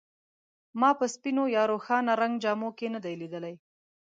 [0.79, 3.55] ما په سپینو یا روښانه رنګ جامو کې نه دی لیدلی.